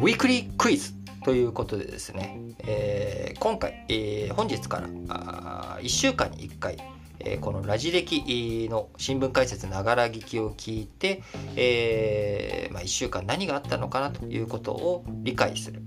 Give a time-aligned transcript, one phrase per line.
[0.00, 0.92] ウィークリークイズ
[1.24, 6.76] ということでですね、えー、今回、えー、本日からあ1週間に1回、
[7.20, 11.22] えー、このラジ歴の新聞解説ながら聞きを聞いて、
[11.56, 15.80] えーまあ、1週間何があったのかなということを理解する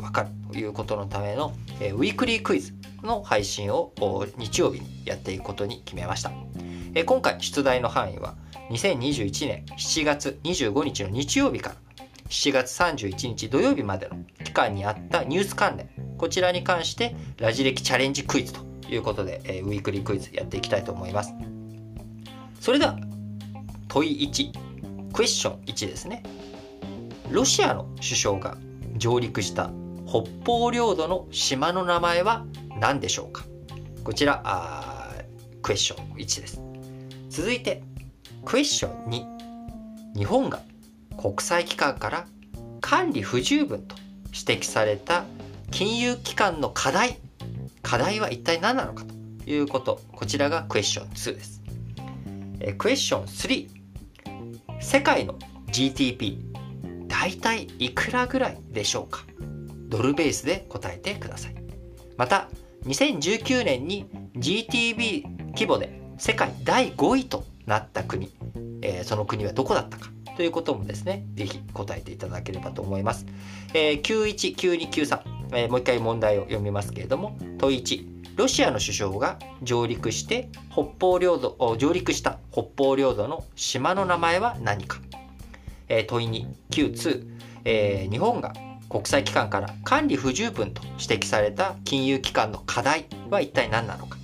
[0.00, 2.72] 分かるということのための、えー、ウィークリークイズ
[3.02, 3.92] の配信を
[4.38, 6.30] 日曜日にやっていくことに決めました、
[6.94, 8.36] えー、今回出題の範囲は
[8.70, 11.76] 2021年7月25日の日曜日から
[12.32, 21.34] 7月31日土曜日までの期間にあったニュース関連こちらに関してラジ歴チャレンジクイズということで、えー、ウィークリークイズやっていきたいと思います。
[22.58, 22.98] それでは
[23.88, 26.22] 問い1クエスチョン1ですね。
[27.30, 28.56] ロシアの首相が
[28.96, 29.70] 上陸した
[30.06, 32.46] 北方領土の島の名前は
[32.80, 33.44] 何でしょうか？
[34.04, 35.12] こちらあ
[35.60, 36.62] クエスチョン1です。
[37.28, 37.82] 続いて
[38.46, 39.10] クエスチョン
[40.14, 40.62] 2日本が
[41.22, 42.26] 国際機関から
[42.80, 43.94] 管理不十分と
[44.34, 45.22] 指摘された
[45.70, 47.18] 金融機関の課題。
[47.80, 49.14] 課題は一体何なのかと
[49.48, 50.00] いうこと。
[50.10, 51.62] こちらがクエスチョン2です。
[52.58, 53.68] えクエスチョン3
[54.80, 55.38] 世界の
[55.70, 56.38] GDP
[57.06, 59.22] 大体いくらぐらいでしょうか？
[59.88, 61.54] ドルベースで答えてください。
[62.16, 62.48] また
[62.86, 68.32] 2019年に GTB 規模で世界第5位となった国、
[68.82, 70.10] えー、その国はどこだったか？
[70.36, 73.26] ということもですね、ぜひ答えていただければと思います。
[73.74, 75.20] えー、91、92、93、
[75.54, 84.98] えー、もう一回問題を読みますけれども、問1、ロシアの首相が上陸して北方領土、上陸した北方領土の島の名前は何か。
[85.88, 87.26] えー、問2、Q2、
[87.64, 88.54] えー、日本が
[88.88, 94.18] 国際機関から管理不十分と指摘された金融機関の課題は一体何なのか。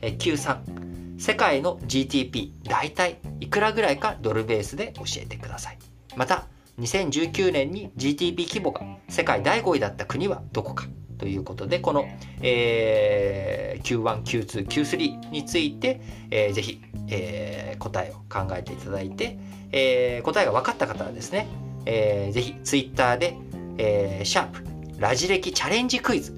[0.00, 0.89] えー、Q3、
[1.20, 5.78] 世界の GDP 大体いくらぐらいかドルベースで教えてください。
[6.16, 6.46] また、
[6.78, 10.86] 2019年に GDP 規模が世界第5位だった国はどこか
[11.18, 12.06] ということで、この、
[12.40, 16.80] えー、Q1、Q2、Q3 について、えー、ぜひ、
[17.10, 19.38] えー、答えを考えていただいて、
[19.72, 21.48] えー、答えが分かった方はですね、
[21.84, 23.36] えー、ぜひ Twitter で、
[23.76, 24.64] えー、シャープ
[24.98, 26.34] ラジ歴チャレンジクイズ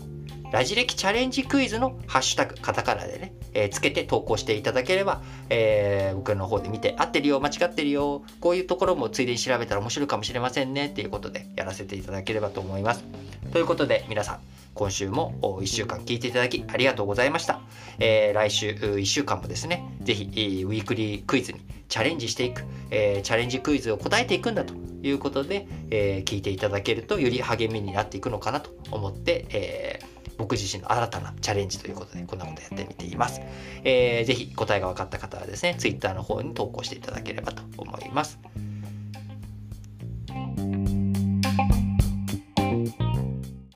[0.52, 13.02] ラジ歴チャレンジクイズのハッシュタグ、カタカナでね、えー、つけて投稿していただければ、えー、僕の方で見て、合ってるよ、間違ってるよ、こういうところもついでに調べたら面白いかもしれませんね、っていうことでやらせていただければと思います。
[13.50, 14.40] ということで、皆さん、
[14.74, 17.62] 今週も1週間聞いていただきありがとうございました。
[17.98, 30.11] えー、来週1週間もですね、ぜひウィークリークイズにチャレンジしていく、えー、チャレンジクイズを答えていくんだということで、えー、聞いていただけるとより励みになっていくのかなと思って、えー
[30.42, 33.40] 僕自身の新たなチャレンジということでこんなことやってみています。
[33.84, 38.40] えー、ぜひ答えが分かった方はですね、Twitter の方に投稿していただければと思います。